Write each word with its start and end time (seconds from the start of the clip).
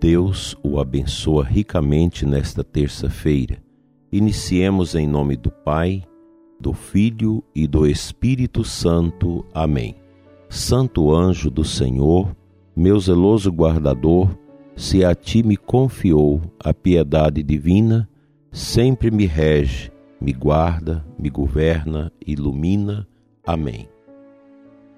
Deus 0.00 0.54
o 0.62 0.78
abençoa 0.78 1.42
ricamente 1.44 2.26
nesta 2.26 2.62
terça-feira. 2.62 3.58
Iniciemos 4.12 4.94
em 4.94 5.06
nome 5.06 5.36
do 5.36 5.50
Pai, 5.50 6.02
do 6.60 6.72
Filho 6.72 7.42
e 7.54 7.66
do 7.66 7.86
Espírito 7.86 8.62
Santo. 8.62 9.44
Amém. 9.54 9.96
Santo 10.48 11.12
anjo 11.12 11.50
do 11.50 11.64
Senhor, 11.64 12.36
meu 12.74 13.00
zeloso 13.00 13.50
guardador, 13.50 14.36
se 14.76 15.02
a 15.04 15.14
ti 15.14 15.42
me 15.42 15.56
confiou 15.56 16.42
a 16.62 16.72
piedade 16.74 17.42
divina, 17.42 18.08
sempre 18.52 19.10
me 19.10 19.24
rege, 19.24 19.90
me 20.20 20.32
guarda, 20.32 21.04
me 21.18 21.30
governa, 21.30 22.12
ilumina. 22.24 23.08
Amém. 23.46 23.88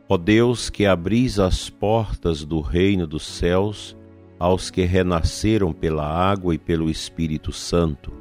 Ó 0.09 0.17
Deus, 0.17 0.71
que 0.71 0.87
abris 0.87 1.39
as 1.39 1.71
portas 1.71 2.45
do 2.45 2.61
reino 2.61 3.07
dos 3.07 3.25
céus, 3.25 3.97
aos 4.39 4.71
que 4.71 4.83
renasceram 4.83 5.73
pela 5.73 6.07
água 6.07 6.55
e 6.55 6.59
pelo 6.59 6.89
Espírito 6.89 7.53
Santo. 7.53 8.13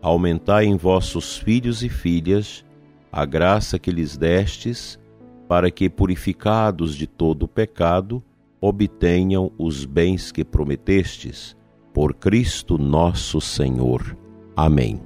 Aumentai 0.00 0.64
em 0.64 0.76
vossos 0.76 1.36
filhos 1.36 1.82
e 1.82 1.88
filhas 1.88 2.64
a 3.12 3.24
graça 3.26 3.78
que 3.78 3.90
lhes 3.90 4.16
destes, 4.16 4.98
para 5.46 5.70
que, 5.70 5.90
purificados 5.90 6.96
de 6.96 7.06
todo 7.06 7.42
o 7.42 7.48
pecado, 7.48 8.22
obtenham 8.60 9.52
os 9.58 9.84
bens 9.84 10.32
que 10.32 10.44
prometestes. 10.44 11.56
Por 11.92 12.14
Cristo 12.14 12.78
nosso 12.78 13.38
Senhor. 13.38 14.16
Amém. 14.56 15.02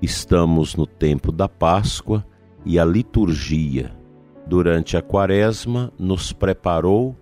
Estamos 0.00 0.74
no 0.74 0.86
tempo 0.86 1.30
da 1.30 1.48
Páscoa 1.48 2.24
e 2.64 2.78
a 2.78 2.84
liturgia, 2.84 3.94
durante 4.46 4.96
a 4.96 5.02
Quaresma, 5.02 5.92
nos 5.98 6.32
preparou 6.32 7.14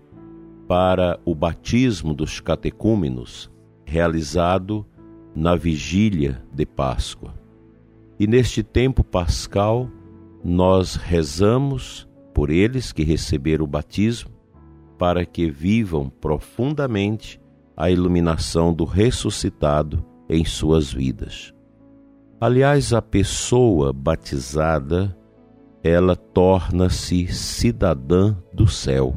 para 0.67 1.17
o 1.23 1.33
batismo 1.33 2.13
dos 2.13 2.41
catecúmenos, 2.41 3.49
realizado 3.85 4.85
na 5.33 5.55
vigília 5.55 6.43
de 6.51 6.65
Páscoa. 6.65 7.33
E 8.19 8.27
neste 8.27 8.61
tempo 8.61 9.03
pascal, 9.03 9.89
nós 10.43 10.95
rezamos 10.95 12.07
por 12.33 12.49
eles 12.49 12.91
que 12.91 13.03
receberam 13.03 13.63
o 13.63 13.67
batismo, 13.67 14.31
para 14.97 15.25
que 15.25 15.49
vivam 15.49 16.09
profundamente 16.09 17.39
a 17.75 17.89
iluminação 17.89 18.73
do 18.73 18.83
ressuscitado 18.83 20.03
em 20.27 20.43
suas 20.43 20.91
vidas. 20.91 21.53
Aliás, 22.41 22.93
a 22.93 23.01
pessoa 23.01 23.93
batizada, 23.93 25.15
ela 25.83 26.15
torna-se 26.15 27.27
cidadã 27.27 28.35
do 28.51 28.67
céu 28.67 29.15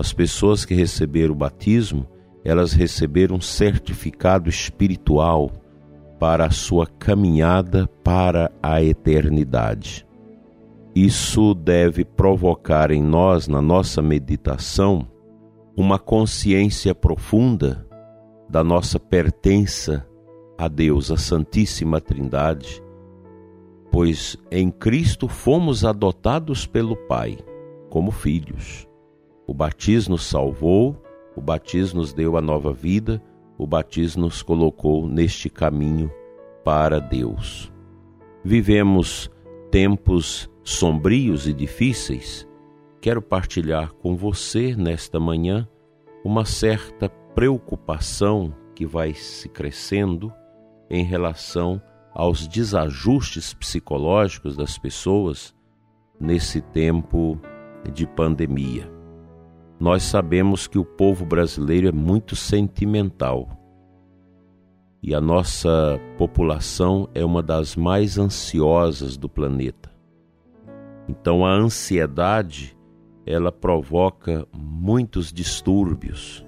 as 0.00 0.14
pessoas 0.14 0.64
que 0.64 0.72
receberam 0.72 1.34
o 1.34 1.36
batismo, 1.36 2.06
elas 2.42 2.72
receberam 2.72 3.36
um 3.36 3.40
certificado 3.40 4.48
espiritual 4.48 5.50
para 6.18 6.46
a 6.46 6.50
sua 6.50 6.86
caminhada 6.86 7.86
para 8.02 8.50
a 8.62 8.82
eternidade. 8.82 10.06
Isso 10.94 11.52
deve 11.52 12.02
provocar 12.02 12.90
em 12.90 13.02
nós, 13.02 13.46
na 13.46 13.60
nossa 13.60 14.00
meditação, 14.00 15.06
uma 15.76 15.98
consciência 15.98 16.94
profunda 16.94 17.86
da 18.48 18.64
nossa 18.64 18.98
pertença 18.98 20.06
a 20.56 20.66
Deus, 20.66 21.10
a 21.10 21.18
Santíssima 21.18 22.00
Trindade, 22.00 22.82
pois 23.92 24.38
em 24.50 24.70
Cristo 24.70 25.28
fomos 25.28 25.84
adotados 25.84 26.66
pelo 26.66 26.96
Pai 26.96 27.36
como 27.90 28.10
filhos. 28.10 28.88
O 29.50 29.52
batismo 29.52 30.16
salvou, 30.16 30.96
o 31.34 31.40
batismo 31.40 32.00
nos 32.00 32.12
deu 32.12 32.36
a 32.36 32.40
nova 32.40 32.72
vida, 32.72 33.20
o 33.58 33.66
batismo 33.66 34.22
nos 34.22 34.42
colocou 34.42 35.08
neste 35.08 35.50
caminho 35.50 36.08
para 36.64 37.00
Deus. 37.00 37.72
Vivemos 38.44 39.28
tempos 39.68 40.48
sombrios 40.62 41.48
e 41.48 41.52
difíceis. 41.52 42.46
Quero 43.00 43.20
partilhar 43.20 43.92
com 43.94 44.16
você 44.16 44.76
nesta 44.76 45.18
manhã 45.18 45.68
uma 46.24 46.44
certa 46.44 47.08
preocupação 47.08 48.54
que 48.72 48.86
vai 48.86 49.14
se 49.14 49.48
crescendo 49.48 50.32
em 50.88 51.02
relação 51.02 51.82
aos 52.14 52.46
desajustes 52.46 53.52
psicológicos 53.52 54.56
das 54.56 54.78
pessoas 54.78 55.52
nesse 56.20 56.60
tempo 56.60 57.36
de 57.92 58.06
pandemia. 58.06 58.99
Nós 59.80 60.02
sabemos 60.02 60.66
que 60.66 60.78
o 60.78 60.84
povo 60.84 61.24
brasileiro 61.24 61.88
é 61.88 61.92
muito 61.92 62.36
sentimental 62.36 63.48
e 65.02 65.14
a 65.14 65.20
nossa 65.22 65.98
população 66.18 67.08
é 67.14 67.24
uma 67.24 67.42
das 67.42 67.74
mais 67.74 68.18
ansiosas 68.18 69.16
do 69.16 69.26
planeta. 69.26 69.90
Então 71.08 71.46
a 71.46 71.54
ansiedade 71.54 72.76
ela 73.24 73.50
provoca 73.50 74.46
muitos 74.52 75.32
distúrbios, 75.32 76.44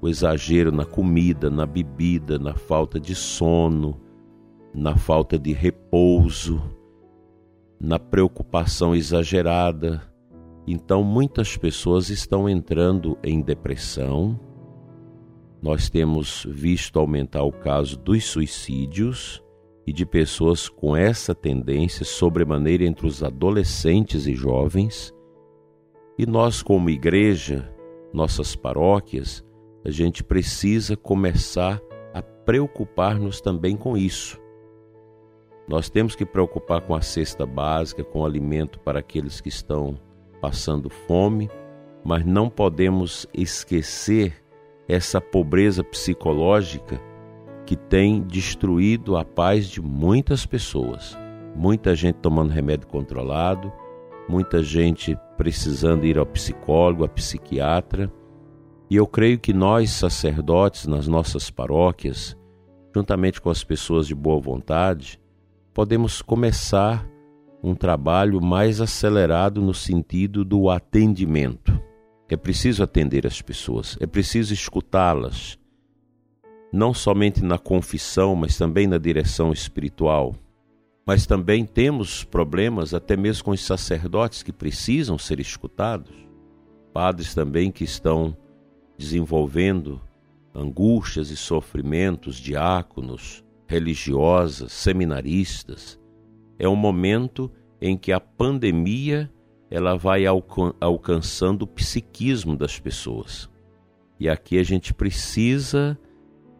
o 0.00 0.08
exagero 0.08 0.72
na 0.72 0.86
comida, 0.86 1.50
na 1.50 1.66
bebida, 1.66 2.38
na 2.38 2.54
falta 2.54 2.98
de 2.98 3.14
sono, 3.14 4.00
na 4.72 4.96
falta 4.96 5.38
de 5.38 5.52
repouso, 5.52 6.62
na 7.78 7.98
preocupação 7.98 8.94
exagerada 8.94 10.13
então, 10.66 11.04
muitas 11.04 11.56
pessoas 11.56 12.08
estão 12.08 12.48
entrando 12.48 13.18
em 13.22 13.42
depressão. 13.42 14.38
Nós 15.60 15.90
temos 15.90 16.46
visto 16.48 16.98
aumentar 16.98 17.42
o 17.42 17.52
caso 17.52 17.98
dos 17.98 18.24
suicídios 18.24 19.42
e 19.86 19.92
de 19.92 20.06
pessoas 20.06 20.68
com 20.68 20.96
essa 20.96 21.34
tendência 21.34 22.04
sobremaneira 22.04 22.84
entre 22.84 23.06
os 23.06 23.22
adolescentes 23.22 24.26
e 24.26 24.34
jovens. 24.34 25.12
E 26.18 26.24
nós, 26.24 26.62
como 26.62 26.88
igreja, 26.88 27.70
nossas 28.12 28.56
paróquias, 28.56 29.44
a 29.84 29.90
gente 29.90 30.24
precisa 30.24 30.96
começar 30.96 31.78
a 32.14 32.22
preocupar-nos 32.22 33.40
também 33.40 33.76
com 33.76 33.98
isso. 33.98 34.40
Nós 35.68 35.90
temos 35.90 36.14
que 36.14 36.24
preocupar 36.24 36.80
com 36.82 36.94
a 36.94 37.02
cesta 37.02 37.44
básica, 37.44 38.02
com 38.02 38.20
o 38.20 38.24
alimento 38.24 38.80
para 38.80 39.00
aqueles 39.00 39.42
que 39.42 39.48
estão 39.48 39.98
passando 40.44 40.90
fome, 40.90 41.48
mas 42.04 42.22
não 42.22 42.50
podemos 42.50 43.26
esquecer 43.32 44.44
essa 44.86 45.18
pobreza 45.18 45.82
psicológica 45.82 47.00
que 47.64 47.74
tem 47.74 48.20
destruído 48.20 49.16
a 49.16 49.24
paz 49.24 49.66
de 49.68 49.80
muitas 49.80 50.44
pessoas. 50.44 51.16
Muita 51.56 51.96
gente 51.96 52.16
tomando 52.16 52.50
remédio 52.50 52.86
controlado, 52.86 53.72
muita 54.28 54.62
gente 54.62 55.16
precisando 55.38 56.04
ir 56.04 56.18
ao 56.18 56.26
psicólogo, 56.26 57.04
a 57.04 57.08
psiquiatra. 57.08 58.12
E 58.90 58.96
eu 58.96 59.06
creio 59.06 59.38
que 59.38 59.54
nós, 59.54 59.92
sacerdotes, 59.92 60.86
nas 60.86 61.08
nossas 61.08 61.48
paróquias, 61.50 62.36
juntamente 62.94 63.40
com 63.40 63.48
as 63.48 63.64
pessoas 63.64 64.06
de 64.06 64.14
boa 64.14 64.38
vontade, 64.38 65.18
podemos 65.72 66.20
começar 66.20 67.08
um 67.64 67.74
trabalho 67.74 68.42
mais 68.42 68.78
acelerado 68.78 69.62
no 69.62 69.72
sentido 69.72 70.44
do 70.44 70.68
atendimento. 70.68 71.80
É 72.28 72.36
preciso 72.36 72.82
atender 72.82 73.26
as 73.26 73.40
pessoas, 73.40 73.96
é 74.00 74.06
preciso 74.06 74.52
escutá-las, 74.52 75.58
não 76.70 76.92
somente 76.92 77.42
na 77.42 77.56
confissão, 77.56 78.36
mas 78.36 78.58
também 78.58 78.86
na 78.86 78.98
direção 78.98 79.50
espiritual. 79.50 80.34
Mas 81.06 81.24
também 81.24 81.64
temos 81.64 82.22
problemas 82.22 82.92
até 82.92 83.16
mesmo 83.16 83.44
com 83.44 83.52
os 83.52 83.64
sacerdotes 83.64 84.42
que 84.42 84.52
precisam 84.52 85.16
ser 85.16 85.40
escutados, 85.40 86.14
padres 86.92 87.34
também 87.34 87.72
que 87.72 87.84
estão 87.84 88.36
desenvolvendo 88.98 89.98
angústias 90.54 91.30
e 91.30 91.36
sofrimentos, 91.36 92.36
diáconos, 92.36 93.42
religiosas, 93.66 94.70
seminaristas 94.70 95.98
é 96.58 96.68
um 96.68 96.76
momento 96.76 97.50
em 97.80 97.96
que 97.96 98.12
a 98.12 98.20
pandemia 98.20 99.30
ela 99.70 99.96
vai 99.96 100.26
alcan 100.26 100.72
alcançando 100.80 101.62
o 101.62 101.66
psiquismo 101.66 102.56
das 102.56 102.78
pessoas. 102.78 103.50
E 104.18 104.28
aqui 104.28 104.58
a 104.58 104.62
gente 104.62 104.94
precisa 104.94 105.98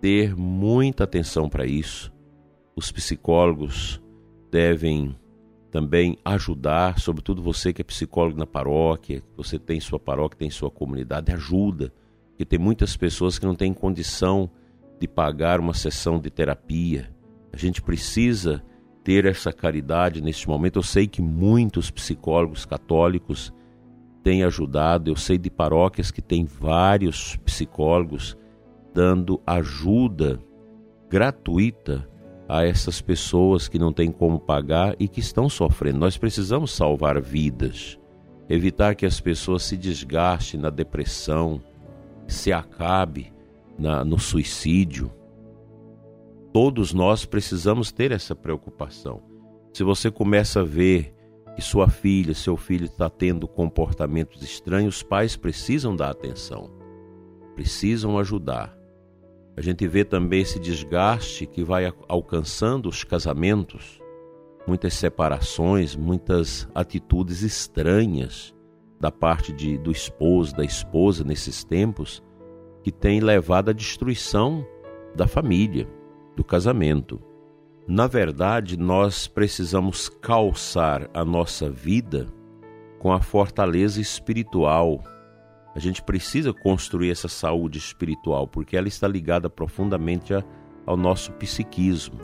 ter 0.00 0.36
muita 0.36 1.04
atenção 1.04 1.48
para 1.48 1.64
isso, 1.64 2.12
os 2.76 2.90
psicólogos 2.90 4.02
devem 4.50 5.16
também 5.70 6.18
ajudar, 6.24 7.00
sobretudo 7.00 7.42
você 7.42 7.72
que 7.72 7.80
é 7.80 7.84
psicólogo 7.84 8.38
na 8.38 8.46
paróquia, 8.46 9.22
você 9.36 9.58
tem 9.58 9.80
sua 9.80 9.98
paróquia, 9.98 10.38
tem 10.38 10.50
sua 10.50 10.70
comunidade, 10.70 11.32
ajuda, 11.32 11.92
porque 12.28 12.44
tem 12.44 12.58
muitas 12.58 12.96
pessoas 12.96 13.38
que 13.38 13.46
não 13.46 13.54
têm 13.54 13.72
condição 13.72 14.50
de 15.00 15.08
pagar 15.08 15.58
uma 15.58 15.74
sessão 15.74 16.20
de 16.20 16.30
terapia. 16.30 17.10
A 17.52 17.56
gente 17.56 17.82
precisa 17.82 18.62
ter 19.04 19.26
essa 19.26 19.52
caridade 19.52 20.20
neste 20.20 20.48
momento. 20.48 20.78
Eu 20.78 20.82
sei 20.82 21.06
que 21.06 21.22
muitos 21.22 21.90
psicólogos 21.90 22.64
católicos 22.64 23.52
têm 24.22 24.42
ajudado, 24.42 25.10
eu 25.10 25.16
sei 25.16 25.36
de 25.36 25.50
paróquias 25.50 26.10
que 26.10 26.22
têm 26.22 26.46
vários 26.46 27.36
psicólogos 27.36 28.36
dando 28.94 29.40
ajuda 29.46 30.40
gratuita 31.10 32.08
a 32.48 32.64
essas 32.64 33.00
pessoas 33.00 33.68
que 33.68 33.78
não 33.78 33.92
têm 33.92 34.10
como 34.10 34.38
pagar 34.38 34.94
e 34.98 35.06
que 35.08 35.20
estão 35.20 35.48
sofrendo. 35.48 35.98
Nós 35.98 36.16
precisamos 36.16 36.72
salvar 36.72 37.20
vidas, 37.20 37.98
evitar 38.48 38.94
que 38.94 39.06
as 39.06 39.20
pessoas 39.20 39.62
se 39.62 39.76
desgastem 39.76 40.60
na 40.60 40.70
depressão, 40.70 41.60
se 42.26 42.52
acabe 42.52 43.32
na, 43.78 44.04
no 44.04 44.18
suicídio. 44.18 45.10
Todos 46.54 46.94
nós 46.94 47.24
precisamos 47.24 47.90
ter 47.90 48.12
essa 48.12 48.32
preocupação. 48.32 49.20
Se 49.72 49.82
você 49.82 50.08
começa 50.08 50.60
a 50.60 50.64
ver 50.64 51.12
que 51.56 51.60
sua 51.60 51.88
filha, 51.88 52.32
seu 52.32 52.56
filho 52.56 52.84
está 52.84 53.10
tendo 53.10 53.48
comportamentos 53.48 54.40
estranhos, 54.40 54.98
os 54.98 55.02
pais 55.02 55.36
precisam 55.36 55.96
dar 55.96 56.10
atenção, 56.10 56.70
precisam 57.56 58.16
ajudar. 58.20 58.72
A 59.56 59.60
gente 59.60 59.84
vê 59.88 60.04
também 60.04 60.42
esse 60.42 60.60
desgaste 60.60 61.44
que 61.44 61.64
vai 61.64 61.92
alcançando 62.06 62.88
os 62.88 63.02
casamentos, 63.02 64.00
muitas 64.64 64.94
separações, 64.94 65.96
muitas 65.96 66.68
atitudes 66.72 67.42
estranhas 67.42 68.54
da 69.00 69.10
parte 69.10 69.52
de, 69.52 69.76
do 69.76 69.90
esposo, 69.90 70.54
da 70.54 70.64
esposa 70.64 71.24
nesses 71.24 71.64
tempos, 71.64 72.22
que 72.80 72.92
tem 72.92 73.18
levado 73.18 73.70
à 73.70 73.72
destruição 73.72 74.64
da 75.16 75.26
família, 75.26 75.88
do 76.36 76.44
casamento. 76.44 77.20
Na 77.86 78.06
verdade, 78.06 78.78
nós 78.78 79.26
precisamos 79.26 80.08
calçar 80.08 81.08
a 81.12 81.24
nossa 81.24 81.70
vida 81.70 82.26
com 82.98 83.12
a 83.12 83.20
fortaleza 83.20 84.00
espiritual 84.00 85.02
a 85.74 85.80
gente 85.80 86.02
precisa 86.02 86.52
construir 86.52 87.10
essa 87.10 87.26
saúde 87.26 87.78
espiritual, 87.78 88.46
porque 88.46 88.76
ela 88.76 88.86
está 88.86 89.08
ligada 89.08 89.50
profundamente 89.50 90.32
a, 90.32 90.44
ao 90.86 90.96
nosso 90.96 91.32
psiquismo. 91.32 92.18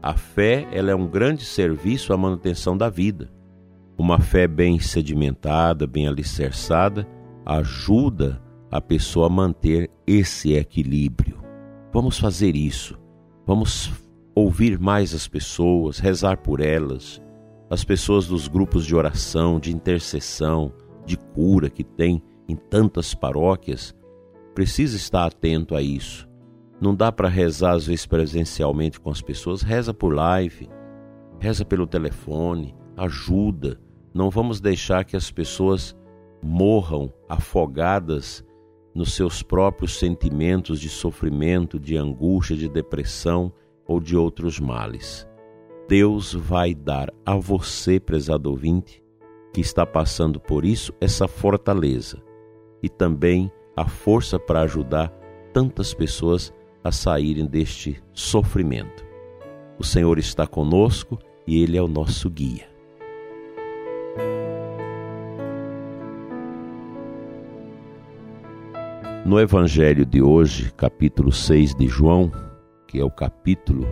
A 0.00 0.14
fé 0.14 0.68
ela 0.70 0.92
é 0.92 0.94
um 0.94 1.08
grande 1.08 1.44
serviço 1.44 2.12
à 2.12 2.16
manutenção 2.16 2.76
da 2.76 2.88
vida. 2.88 3.32
Uma 3.98 4.20
fé 4.20 4.46
bem 4.46 4.78
sedimentada, 4.78 5.86
bem 5.86 6.06
alicerçada, 6.06 7.06
ajuda 7.44 8.40
a 8.70 8.80
pessoa 8.80 9.26
a 9.26 9.30
manter 9.30 9.90
esse 10.06 10.52
equilíbrio. 10.52 11.42
Vamos 11.92 12.18
fazer 12.18 12.54
isso. 12.54 12.96
Vamos 13.46 13.92
ouvir 14.34 14.78
mais 14.78 15.14
as 15.14 15.28
pessoas, 15.28 15.98
rezar 15.98 16.38
por 16.38 16.60
elas, 16.60 17.20
as 17.68 17.84
pessoas 17.84 18.26
dos 18.26 18.48
grupos 18.48 18.86
de 18.86 18.96
oração, 18.96 19.60
de 19.60 19.70
intercessão, 19.70 20.72
de 21.04 21.16
cura 21.16 21.68
que 21.68 21.84
tem 21.84 22.22
em 22.48 22.56
tantas 22.56 23.14
paróquias, 23.14 23.94
precisa 24.54 24.96
estar 24.96 25.26
atento 25.26 25.74
a 25.74 25.82
isso. 25.82 26.26
Não 26.80 26.94
dá 26.94 27.12
para 27.12 27.28
rezar 27.28 27.72
às 27.72 27.86
vezes 27.86 28.06
presencialmente 28.06 28.98
com 28.98 29.10
as 29.10 29.20
pessoas, 29.20 29.62
reza 29.62 29.92
por 29.92 30.14
live, 30.14 30.68
reza 31.38 31.64
pelo 31.64 31.86
telefone, 31.86 32.74
ajuda. 32.96 33.78
Não 34.12 34.30
vamos 34.30 34.60
deixar 34.60 35.04
que 35.04 35.16
as 35.16 35.30
pessoas 35.30 35.94
morram 36.42 37.12
afogadas 37.28 38.44
nos 38.94 39.14
seus 39.14 39.42
próprios 39.42 39.98
sentimentos 39.98 40.80
de 40.80 40.88
sofrimento, 40.88 41.80
de 41.80 41.96
angústia, 41.96 42.56
de 42.56 42.68
depressão 42.68 43.52
ou 43.86 44.00
de 44.00 44.16
outros 44.16 44.60
males. 44.60 45.26
Deus 45.88 46.32
vai 46.32 46.74
dar 46.74 47.12
a 47.26 47.34
você, 47.34 48.00
prezado 48.00 48.50
ouvinte, 48.50 49.02
que 49.52 49.60
está 49.60 49.84
passando 49.84 50.40
por 50.40 50.64
isso, 50.64 50.92
essa 51.00 51.28
fortaleza 51.28 52.22
e 52.82 52.88
também 52.88 53.50
a 53.76 53.86
força 53.86 54.38
para 54.38 54.62
ajudar 54.62 55.08
tantas 55.52 55.92
pessoas 55.92 56.52
a 56.82 56.90
saírem 56.90 57.46
deste 57.46 58.02
sofrimento. 58.12 59.04
O 59.78 59.84
Senhor 59.84 60.18
está 60.18 60.46
conosco 60.46 61.18
e 61.46 61.62
Ele 61.62 61.76
é 61.76 61.82
o 61.82 61.88
nosso 61.88 62.30
guia. 62.30 62.73
No 69.24 69.40
Evangelho 69.40 70.04
de 70.04 70.20
hoje, 70.20 70.70
capítulo 70.76 71.32
6 71.32 71.74
de 71.74 71.88
João, 71.88 72.30
que 72.86 73.00
é 73.00 73.04
o 73.04 73.10
capítulo 73.10 73.86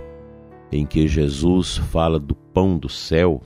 em 0.71 0.85
que 0.85 1.09
Jesus 1.09 1.79
fala 1.79 2.19
do 2.21 2.35
pão 2.35 2.77
do 2.77 2.91
céu, 2.91 3.41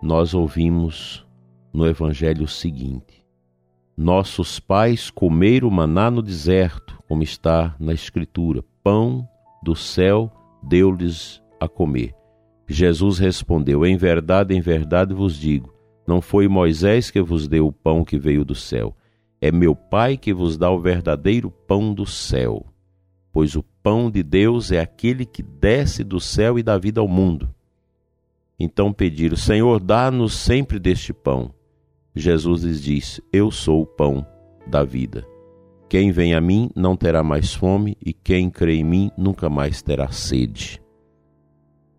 nós 0.00 0.32
ouvimos 0.32 1.26
no 1.72 1.88
Evangelho 1.88 2.44
o 2.44 2.48
seguinte: 2.48 3.26
nossos 3.96 4.60
pais 4.60 5.10
comeram 5.10 5.68
maná 5.70 6.08
no 6.08 6.22
deserto, 6.22 6.96
como 7.08 7.24
está 7.24 7.74
na 7.80 7.92
Escritura: 7.92 8.62
pão 8.80 9.28
do 9.60 9.74
céu 9.74 10.30
deu-lhes 10.62 11.42
a 11.58 11.66
comer. 11.66 12.14
Jesus 12.68 13.18
respondeu: 13.18 13.84
Em 13.84 13.96
verdade, 13.96 14.54
em 14.54 14.60
verdade 14.60 15.12
vos 15.12 15.36
digo: 15.36 15.74
não 16.06 16.20
foi 16.20 16.46
Moisés 16.46 17.10
que 17.10 17.20
vos 17.20 17.48
deu 17.48 17.66
o 17.66 17.72
pão 17.72 18.04
que 18.04 18.20
veio 18.20 18.44
do 18.44 18.54
céu, 18.54 18.94
é 19.42 19.50
meu 19.50 19.74
Pai 19.74 20.16
que 20.16 20.32
vos 20.32 20.56
dá 20.56 20.70
o 20.70 20.80
verdadeiro 20.80 21.50
pão 21.50 21.92
do 21.92 22.06
céu. 22.06 22.64
Pois 23.32 23.56
o 23.56 23.64
pão 23.82 24.08
de 24.08 24.22
Deus 24.22 24.70
é 24.70 24.78
aquele 24.78 25.26
que 25.26 25.42
desce 25.42 26.04
do 26.04 26.20
céu 26.20 26.60
e 26.60 26.62
dá 26.62 26.78
vida 26.78 27.00
ao 27.00 27.08
mundo. 27.08 27.52
Então 28.56 28.92
pediram: 28.92 29.36
Senhor, 29.36 29.80
dá-nos 29.80 30.34
sempre 30.34 30.78
deste 30.78 31.12
pão. 31.12 31.52
Jesus 32.14 32.62
lhes 32.62 32.80
disse: 32.80 33.20
Eu 33.32 33.50
sou 33.50 33.82
o 33.82 33.86
pão 33.86 34.24
da 34.64 34.84
vida. 34.84 35.26
Quem 35.88 36.12
vem 36.12 36.34
a 36.34 36.40
mim 36.40 36.70
não 36.76 36.96
terá 36.96 37.24
mais 37.24 37.52
fome, 37.52 37.98
e 38.00 38.12
quem 38.12 38.48
crê 38.48 38.76
em 38.76 38.84
mim 38.84 39.10
nunca 39.18 39.50
mais 39.50 39.82
terá 39.82 40.12
sede. 40.12 40.80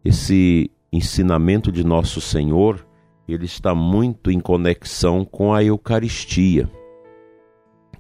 Esse 0.04 0.72
ensinamento 0.94 1.74
de 1.74 1.84
nosso 1.84 2.22
Senhor, 2.22 2.88
ele 3.28 3.46
está 3.46 3.76
muito 3.76 4.32
em 4.32 4.40
conexão 4.40 5.26
com 5.26 5.54
a 5.54 5.62
Eucaristia, 5.62 6.70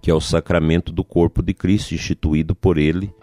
que 0.03 0.11
é 0.11 0.13
o 0.13 0.19
sacramento 0.19 0.91
do 0.91 1.01
corpo 1.01 1.41
de 1.41 1.53
Cristo 1.53 1.95
instituído 1.95 2.53
por 2.53 2.77
ele, 2.77 3.15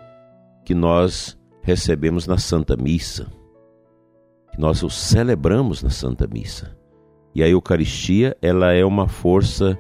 que 0.65 0.75
nós 0.75 1.39
recebemos 1.63 2.27
na 2.27 2.39
Santa 2.39 2.75
Missa, 2.75 3.31
que 4.51 4.59
nós 4.59 4.83
o 4.83 4.89
celebramos 4.89 5.83
na 5.83 5.91
Santa 5.91 6.27
Missa. 6.27 6.75
E 7.35 7.43
a 7.43 7.49
Eucaristia, 7.49 8.35
ela 8.41 8.73
é 8.73 8.83
uma 8.83 9.07
força 9.07 9.79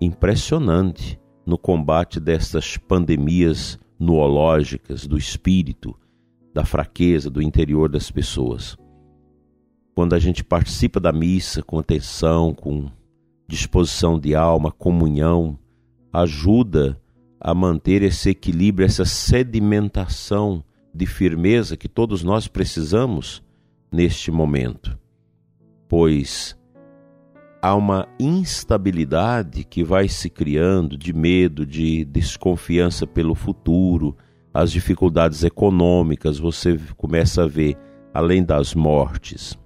impressionante 0.00 1.20
no 1.44 1.58
combate 1.58 2.20
destas 2.20 2.76
pandemias 2.76 3.76
noológicas 3.98 5.08
do 5.08 5.18
espírito, 5.18 5.98
da 6.54 6.64
fraqueza, 6.64 7.28
do 7.28 7.42
interior 7.42 7.88
das 7.88 8.12
pessoas. 8.12 8.76
Quando 9.92 10.14
a 10.14 10.20
gente 10.20 10.44
participa 10.44 11.00
da 11.00 11.12
missa 11.12 11.64
com 11.64 11.80
atenção, 11.80 12.54
com 12.54 12.88
disposição 13.48 14.20
de 14.20 14.36
alma, 14.36 14.70
comunhão, 14.70 15.58
ajuda 16.12 17.00
a 17.40 17.54
manter 17.54 18.02
esse 18.02 18.30
equilíbrio, 18.30 18.86
essa 18.86 19.04
sedimentação 19.04 20.64
de 20.94 21.06
firmeza 21.06 21.76
que 21.76 21.88
todos 21.88 22.22
nós 22.22 22.48
precisamos 22.48 23.42
neste 23.92 24.30
momento. 24.30 24.98
Pois 25.88 26.56
há 27.62 27.74
uma 27.74 28.08
instabilidade 28.18 29.64
que 29.64 29.82
vai 29.82 30.08
se 30.08 30.30
criando 30.30 30.96
de 30.96 31.12
medo, 31.12 31.66
de 31.66 32.04
desconfiança 32.04 33.06
pelo 33.06 33.34
futuro, 33.34 34.16
as 34.52 34.72
dificuldades 34.72 35.44
econômicas, 35.44 36.38
você 36.38 36.78
começa 36.96 37.44
a 37.44 37.46
ver, 37.46 37.76
além 38.12 38.42
das 38.42 38.74
mortes 38.74 39.58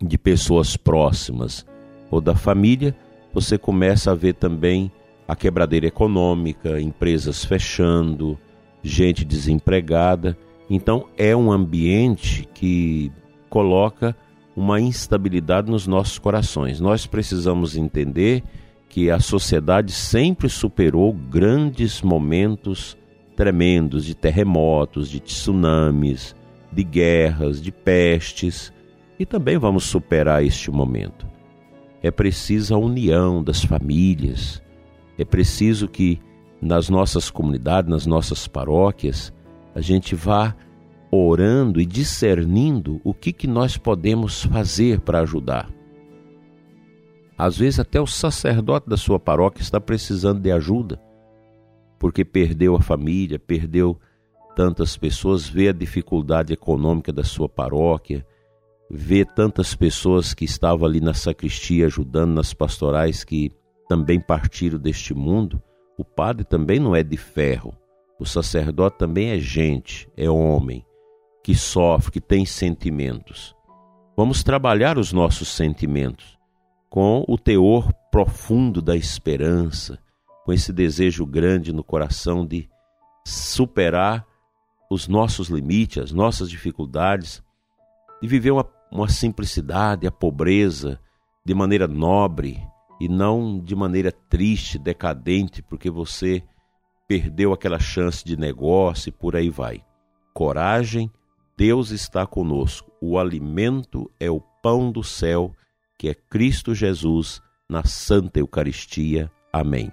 de 0.00 0.18
pessoas 0.18 0.76
próximas 0.76 1.66
ou 2.10 2.20
da 2.20 2.34
família, 2.34 2.94
você 3.32 3.58
começa 3.58 4.12
a 4.12 4.14
ver 4.14 4.34
também 4.34 4.90
a 5.28 5.36
quebradeira 5.36 5.86
econômica, 5.86 6.80
empresas 6.80 7.44
fechando, 7.44 8.38
gente 8.82 9.26
desempregada. 9.26 10.36
Então 10.70 11.06
é 11.18 11.36
um 11.36 11.52
ambiente 11.52 12.48
que 12.54 13.12
coloca 13.50 14.16
uma 14.56 14.80
instabilidade 14.80 15.70
nos 15.70 15.86
nossos 15.86 16.18
corações. 16.18 16.80
Nós 16.80 17.06
precisamos 17.06 17.76
entender 17.76 18.42
que 18.88 19.10
a 19.10 19.20
sociedade 19.20 19.92
sempre 19.92 20.48
superou 20.48 21.12
grandes 21.12 22.00
momentos 22.00 22.96
tremendos 23.36 24.04
de 24.04 24.16
terremotos, 24.16 25.08
de 25.08 25.20
tsunamis, 25.20 26.34
de 26.72 26.82
guerras, 26.82 27.62
de 27.62 27.70
pestes, 27.70 28.72
e 29.18 29.24
também 29.24 29.58
vamos 29.58 29.84
superar 29.84 30.44
este 30.44 30.70
momento. 30.70 31.26
É 32.02 32.10
preciso 32.10 32.74
a 32.74 32.78
união 32.78 33.42
das 33.42 33.62
famílias, 33.62 34.60
é 35.18 35.24
preciso 35.24 35.88
que 35.88 36.20
nas 36.62 36.88
nossas 36.88 37.30
comunidades, 37.30 37.90
nas 37.90 38.06
nossas 38.06 38.46
paróquias, 38.46 39.32
a 39.74 39.80
gente 39.80 40.14
vá 40.14 40.54
orando 41.10 41.80
e 41.80 41.86
discernindo 41.86 43.00
o 43.02 43.12
que, 43.12 43.32
que 43.32 43.46
nós 43.46 43.76
podemos 43.76 44.44
fazer 44.44 45.00
para 45.00 45.20
ajudar. 45.20 45.68
Às 47.36 47.56
vezes, 47.56 47.80
até 47.80 48.00
o 48.00 48.06
sacerdote 48.06 48.88
da 48.88 48.96
sua 48.96 49.18
paróquia 49.18 49.62
está 49.62 49.80
precisando 49.80 50.40
de 50.40 50.50
ajuda, 50.50 51.00
porque 51.98 52.24
perdeu 52.24 52.74
a 52.74 52.80
família, 52.80 53.38
perdeu 53.38 53.98
tantas 54.56 54.96
pessoas, 54.96 55.48
vê 55.48 55.68
a 55.68 55.72
dificuldade 55.72 56.52
econômica 56.52 57.12
da 57.12 57.22
sua 57.22 57.48
paróquia, 57.48 58.26
vê 58.90 59.24
tantas 59.24 59.74
pessoas 59.74 60.34
que 60.34 60.44
estavam 60.44 60.86
ali 60.86 61.00
na 61.00 61.14
sacristia 61.14 61.86
ajudando 61.86 62.32
nas 62.32 62.52
pastorais 62.52 63.22
que 63.22 63.52
também 63.88 64.20
partiram 64.20 64.78
deste 64.78 65.14
mundo. 65.14 65.62
O 65.96 66.04
padre 66.04 66.44
também 66.44 66.78
não 66.78 66.94
é 66.94 67.02
de 67.02 67.16
ferro, 67.16 67.74
o 68.20 68.26
sacerdote 68.26 68.98
também 68.98 69.30
é 69.30 69.38
gente, 69.38 70.08
é 70.16 70.28
homem, 70.28 70.84
que 71.42 71.54
sofre, 71.54 72.12
que 72.12 72.20
tem 72.20 72.44
sentimentos. 72.44 73.56
Vamos 74.16 74.42
trabalhar 74.42 74.98
os 74.98 75.12
nossos 75.12 75.48
sentimentos 75.48 76.38
com 76.90 77.24
o 77.28 77.38
teor 77.38 77.92
profundo 78.10 78.82
da 78.82 78.96
esperança, 78.96 79.98
com 80.44 80.52
esse 80.52 80.72
desejo 80.72 81.24
grande 81.26 81.72
no 81.72 81.84
coração 81.84 82.46
de 82.46 82.68
superar 83.26 84.26
os 84.90 85.06
nossos 85.06 85.48
limites, 85.48 86.02
as 86.02 86.12
nossas 86.12 86.48
dificuldades, 86.48 87.42
de 88.20 88.26
viver 88.26 88.50
uma, 88.50 88.66
uma 88.90 89.08
simplicidade, 89.08 90.06
a 90.06 90.10
pobreza 90.10 90.98
de 91.44 91.54
maneira 91.54 91.86
nobre 91.86 92.60
e 93.00 93.08
não 93.08 93.60
de 93.60 93.74
maneira 93.74 94.10
triste, 94.10 94.78
decadente, 94.78 95.62
porque 95.62 95.90
você 95.90 96.42
perdeu 97.06 97.52
aquela 97.52 97.78
chance 97.78 98.24
de 98.24 98.36
negócio 98.36 99.08
e 99.08 99.12
por 99.12 99.36
aí 99.36 99.50
vai. 99.50 99.84
Coragem, 100.34 101.10
Deus 101.56 101.90
está 101.90 102.26
conosco. 102.26 102.92
O 103.00 103.18
alimento 103.18 104.10
é 104.20 104.30
o 104.30 104.40
pão 104.62 104.92
do 104.92 105.02
céu, 105.02 105.54
que 105.98 106.08
é 106.08 106.14
Cristo 106.14 106.74
Jesus 106.74 107.40
na 107.68 107.84
Santa 107.84 108.38
Eucaristia. 108.38 109.30
Amém. 109.52 109.90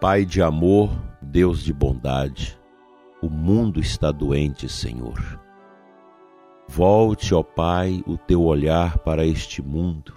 Pai 0.00 0.24
de 0.24 0.42
amor, 0.42 0.90
Deus 1.22 1.62
de 1.62 1.72
bondade, 1.72 2.58
o 3.22 3.30
mundo 3.30 3.80
está 3.80 4.12
doente, 4.12 4.68
Senhor. 4.68 5.40
Volte, 6.68 7.34
ó 7.34 7.42
Pai, 7.42 8.02
o 8.06 8.16
teu 8.16 8.42
olhar 8.42 8.98
para 8.98 9.24
este 9.24 9.62
mundo, 9.62 10.14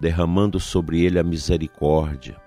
derramando 0.00 0.58
sobre 0.58 1.04
ele 1.04 1.18
a 1.18 1.22
misericórdia. 1.22 2.40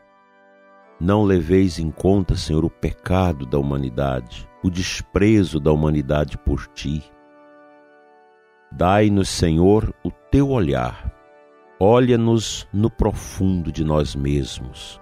Não 1.00 1.24
leveis 1.24 1.80
em 1.80 1.90
conta, 1.90 2.36
Senhor, 2.36 2.66
o 2.66 2.70
pecado 2.70 3.46
da 3.46 3.58
humanidade, 3.58 4.48
o 4.64 4.70
desprezo 4.70 5.60
da 5.60 5.72
humanidade 5.72 6.38
por 6.38 6.68
ti. 6.68 7.04
Dai-nos, 8.72 9.30
Senhor, 9.30 9.94
o 10.04 10.12
teu 10.12 10.50
olhar. 10.50 11.14
Olha-nos 11.80 12.68
no 12.74 12.90
profundo 12.90 13.72
de 13.72 13.84
nós 13.84 14.16
mesmos 14.16 15.00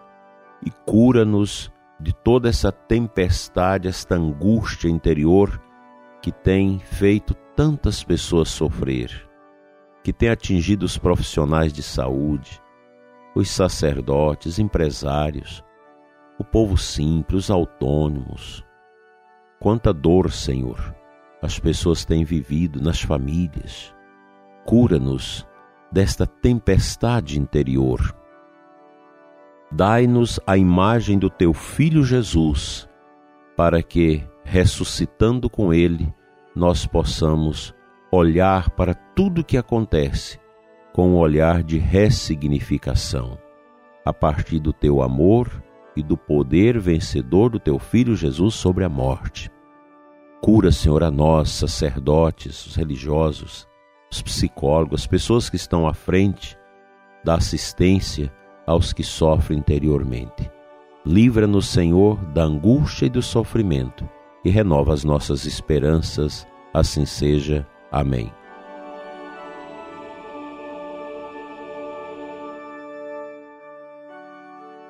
e 0.66 0.70
cura-nos 0.86 1.72
de 2.00 2.14
toda 2.14 2.50
essa 2.50 2.72
tempestade, 2.72 3.88
esta 3.88 4.16
angústia 4.16 4.90
interior 4.90 5.62
que 6.22 6.32
tem 6.32 6.80
feito 6.80 7.34
tantas 7.56 8.04
pessoas 8.04 8.50
sofrer, 8.50 9.28
que 10.04 10.14
tem 10.14 10.30
atingido 10.30 10.86
os 10.86 10.98
profissionais 10.98 11.72
de 11.74 11.82
saúde, 11.82 12.62
os 13.36 13.50
sacerdotes, 13.50 14.60
empresários, 14.60 15.64
o 16.38 16.44
povo 16.44 16.78
simples, 16.78 17.46
os 17.46 17.52
autônomos. 17.52 18.66
Quanta 19.60 19.94
dor, 19.94 20.32
Senhor, 20.32 20.96
as 21.42 21.58
pessoas 21.60 22.06
têm 22.06 22.24
vivido 22.24 22.82
nas 22.82 23.02
famílias. 23.02 23.94
Cura-nos 24.66 25.48
desta 25.92 26.28
tempestade 26.28 27.40
interior 27.40 28.16
dai-nos 29.76 30.40
a 30.48 30.58
imagem 30.58 31.20
do 31.20 31.30
teu 31.30 31.54
Filho 31.54 32.04
Jesus, 32.04 32.88
para 33.58 33.82
que, 33.82 34.24
ressuscitando 34.44 35.50
com 35.50 35.74
ele, 35.74 36.14
nós 36.56 36.86
possamos 36.86 37.76
olhar 38.10 38.70
para 38.70 38.94
tudo 38.94 39.44
que 39.44 39.58
acontece 39.58 40.40
com 40.94 41.10
um 41.10 41.18
olhar 41.18 41.62
de 41.62 41.78
ressignificação, 41.78 43.38
a 44.06 44.14
partir 44.14 44.60
do 44.60 44.72
teu 44.72 45.02
amor 45.02 45.62
e 45.96 46.02
do 46.02 46.16
poder 46.16 46.80
vencedor 46.80 47.50
do 47.50 47.60
teu 47.60 47.78
Filho 47.78 48.16
Jesus 48.16 48.56
sobre 48.56 48.86
a 48.86 48.90
morte. 48.90 49.52
Cura, 50.42 50.72
Senhor, 50.72 51.04
a 51.04 51.12
nós, 51.12 51.50
sacerdotes, 51.50 52.66
os 52.66 52.76
religiosos, 52.76 53.68
os 54.10 54.22
psicólogos, 54.22 55.02
as 55.02 55.08
pessoas 55.08 55.50
que 55.50 55.58
estão 55.58 55.86
à 55.86 55.94
frente 55.94 56.58
da 57.24 57.36
assistência 57.36 58.32
aos 58.66 58.94
que 58.94 59.04
sofrem 59.04 59.60
interiormente. 59.60 60.50
Livra-nos, 61.06 61.68
Senhor, 61.68 62.24
da 62.28 62.44
angústia 62.44 63.08
e 63.08 63.10
do 63.10 63.22
sofrimento 63.22 64.08
e 64.46 64.50
renova 64.50 64.94
as 64.94 65.04
nossas 65.04 65.46
esperanças. 65.46 66.48
Assim 66.72 67.06
seja. 67.06 67.68
Amém. 67.92 68.32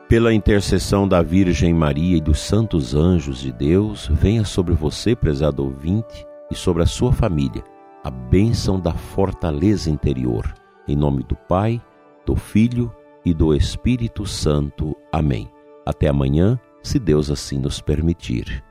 Pela 0.10 0.34
intercessão 0.34 1.08
da 1.08 1.24
Virgem 1.24 1.74
Maria 1.74 2.18
e 2.18 2.22
dos 2.22 2.40
santos 2.40 2.94
anjos 2.94 3.40
de 3.40 3.52
Deus, 3.52 4.08
venha 4.12 4.44
sobre 4.44 4.74
você, 4.76 5.16
prezado 5.16 5.64
ouvinte, 5.64 6.26
e 6.52 6.56
sobre 6.56 6.84
a 6.84 6.86
sua 6.86 7.12
família, 7.12 7.64
a 8.04 8.12
bênção 8.12 8.80
da 8.80 8.94
fortaleza 8.94 9.90
interior. 9.90 10.54
Em 10.88 10.96
nome 10.96 11.24
do 11.24 11.36
Pai, 11.36 11.82
do 12.24 12.36
Filho 12.36 12.94
e 13.26 13.34
do 13.34 13.54
Espírito 13.56 14.28
Santo. 14.28 14.96
Amém. 15.12 15.52
Até 15.86 16.08
amanhã, 16.08 16.60
se 16.84 17.00
Deus 17.00 17.32
assim 17.32 17.58
nos 17.58 17.82
permitir. 17.82 18.64